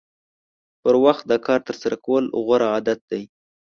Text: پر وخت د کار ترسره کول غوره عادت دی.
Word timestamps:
پر 0.81 0.95
وخت 1.05 1.23
د 1.27 1.33
کار 1.45 1.59
ترسره 1.67 1.95
کول 2.05 2.23
غوره 2.45 2.67
عادت 2.73 2.99
دی. 3.11 3.23